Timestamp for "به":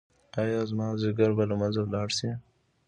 1.37-1.43